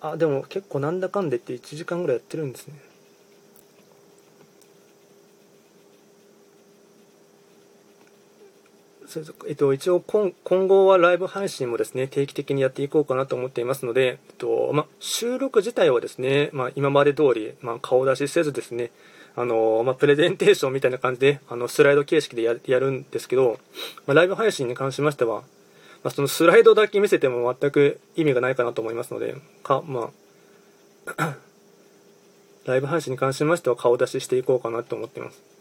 [0.00, 2.74] あでも結構なんだかんでって1時間ぐらいやってるんですね。
[9.48, 18.90] えっと、一応今今後はライブ配信もですね定期的にやっていこうかなと思っていますので、えっとま、収録自体はですね、ま、今まで通り、ま、顔出しせずですね
[19.36, 23.58] あの、まプレゼンテーションみたいな感じであのスライド形式でややるんですけど、
[24.06, 25.42] まライブ配信に関しましては、
[26.02, 30.10] まそのスライドだけ見せても全く意味がないかなと思いますのでか、ま、
[32.66, 35.53] ライブ配信に関しましては顔出ししていこうかなと思っています。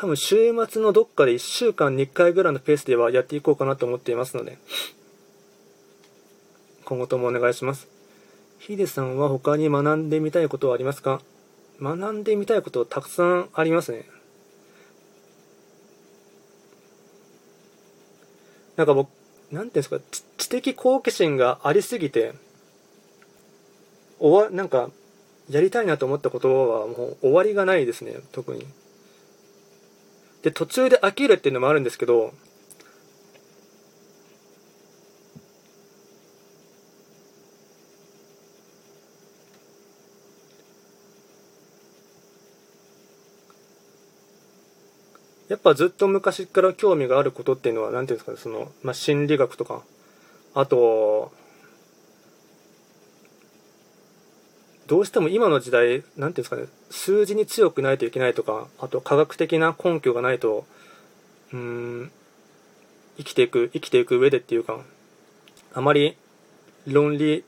[0.00, 4.56] 多分週末のどっかで1週間に1回ぐらいのペースではやっていこうかなと思っていますので、
[6.84, 7.88] 今後ともお願いします。
[8.60, 11.20] ヒデさんは他に学んでみたいことはありますか？
[11.80, 14.04] 学んでみたいことたくさんありますね。
[18.76, 19.08] なんか僕、
[19.50, 19.98] なんていうんですか、
[20.36, 22.34] 知的好奇心がありすぎて、
[24.20, 24.90] 終わ、なんか、
[25.50, 28.64] やりたいなと思ったことはもう終わりがないですね、特に。
[30.42, 32.32] で途中で飽きるっていうのもあるんですけど
[45.48, 49.82] やっぱずっと昔から興味があることっていうのは何ていうんですかねその、まあ、心理学とか
[50.54, 51.32] あと
[54.88, 60.66] どうしても今の時代、なんていうんですかね、数字に強くないといけないとか、あと科学的な根拠がないと、
[61.52, 62.10] うん、
[63.18, 64.80] 生きていく、生きていく上でっていうか、
[65.74, 66.16] あまり
[66.86, 67.44] 論理、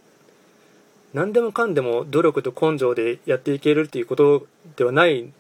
[1.15, 5.33] 何でもかんでも努力と根性でやっていけるっていうことではない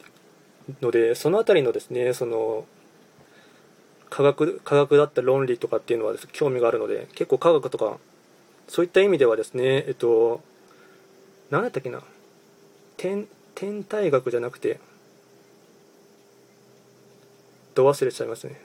[0.80, 2.64] ので、そのあたりのですね、その、
[4.09, 7.98] 科学、科学だった論理とかっていうのは興味があるので、結構科学とか、
[8.68, 10.40] そういった意味ではですね、えっと、
[11.51, 12.03] 何だったっけな？
[12.96, 14.78] 天天体学じゃなくて
[17.74, 18.61] ど忘れちゃいますね。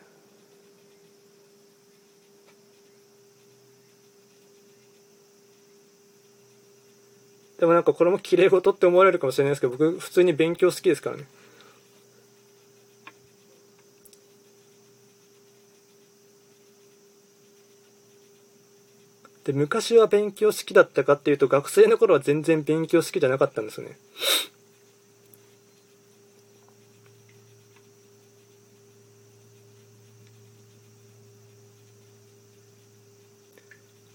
[7.59, 11.25] でもなんかこれも綺麗事って思われるかもしれないですけど僕普通に勉強好きですからね。
[19.46, 23.98] で、昔は勉強好きだったかっていうと、学生の頃は全然勉強好きじゃなかったんですよね。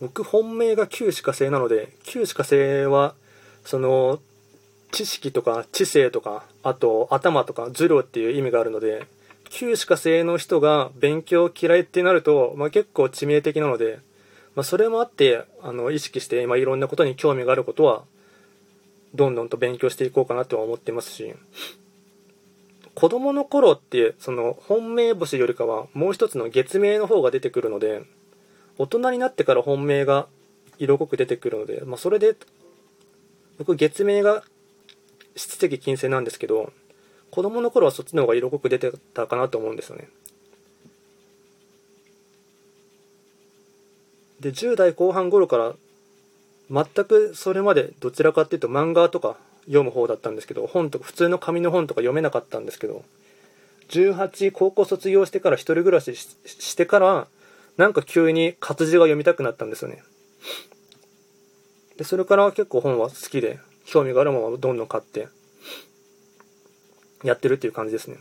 [0.01, 3.15] 僕本命が旧歯科生なので旧歯科生は
[3.65, 4.19] その
[4.91, 9.07] 知識とか知性とかあと頭とか頭量っていう意味があるので
[9.51, 14.01] 旧歯科生の人が勉強嫌いってなると、まあ、結構致命的なので
[14.61, 18.05] まあ、それもあってあの意識して、まあ、いろんなことに興味があることは
[19.15, 21.35] どんどんと勉強していこうかなとは思ってますし
[22.95, 28.03] 子供の頃ってその本命星よりかはもう一つの月命の方が出てくるので
[28.77, 30.27] 大人になってから本命が
[30.79, 32.37] 色濃く出てくるので、まあ、それで
[33.57, 34.45] 僕月命が
[35.37, 36.71] 質的金星なんですけど
[37.31, 40.11] 子供の頃はそっちの方が色濃く出てたかなと思うんですよね。
[44.41, 45.75] で10代後半頃から
[46.71, 49.37] 全くそれまでどちらかっていうと漫画とか
[49.67, 53.05] 読む方だったんですけど本とか普通の紙の本とか読めなかったんですけど
[53.91, 57.27] 18高校卒業してから一人暮らししてから
[57.77, 60.03] なんか急に活字が読みたくなったんですよね。
[61.97, 65.29] でそれから結構本は好きで興味があるものをどんどん買って
[67.25, 68.17] やってるっていう感じですね。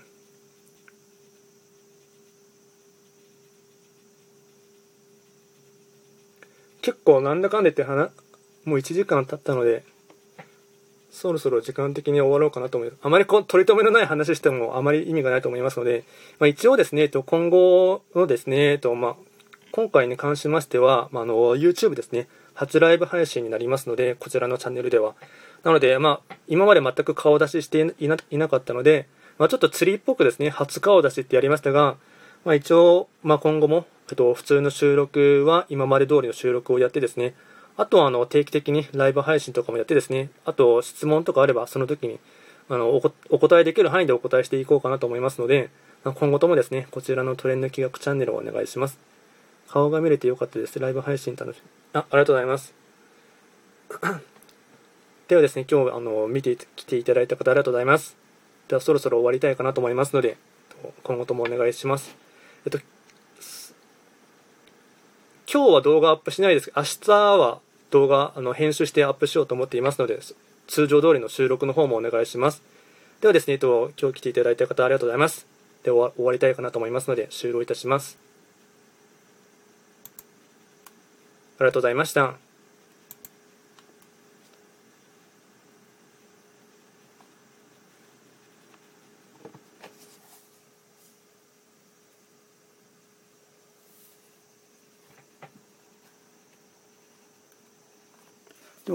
[6.82, 8.10] 結構なんだかんだ言って話
[8.66, 9.84] もう1時間経ったので
[11.12, 13.00] そろそろ時間的に終わろうかなと思います。
[13.04, 16.04] あまりこ取り留めのない話してもあまり意味がないと思いますので、
[16.40, 19.16] まあ、一応ですね、と、今後のですね、と、まあ、
[19.72, 25.16] 今回に関しましては、まあ、あの、YouTube ですね、初ライブ配信になりますので、こちらのチャンネルでは。
[25.64, 29.08] なので、まあ、今まで全く顔出ししていないなかったので、
[29.38, 31.98] まあ、ちょっと釣りっぽくですね、初顔出しってやりましたが、
[32.46, 37.36] まあ、一応、まあ、今後も、えっと、普通の収録は今まで通りの収録をやってですね、
[37.78, 42.20] あとはあの定期的にライブ配信とかもやってですね、あと質問とかあればその時に
[42.70, 45.70] あのお答えできる範囲でお答えしていこうかなと思いますので、
[46.04, 49.00] 今後ともですね、こちらのトレンド企画チャンネルをお願いします。
[49.70, 50.80] 顔が見れてよかったです。
[50.80, 51.70] ライブ配信楽しみ。
[51.94, 52.74] あ、ありがとうございます。
[55.28, 58.18] ではですね、今日あの見てきていただいた方ありがとうございます。
[58.68, 60.38] ではそろそろ終わりたいかなと思いますので、
[61.04, 62.29] 今後ともお願いします。
[62.66, 62.80] えっと、
[65.52, 66.72] 今日は動画アップしないです。
[66.76, 67.60] 明日は
[67.92, 70.20] 動画あの編集してアップしようと思っていますので
[70.68, 72.62] 通常通りの収録の方もお願いします。
[73.22, 75.48] ではですね、えっと、今日来ていただいた方ありがとうございます。
[75.84, 78.18] で終わりたいかなと思いますので終了いたします。
[81.60, 82.49] ありがとうございました。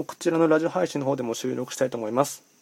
[0.05, 2.54] こちらのラジオ配信の方でも収録したいと思います。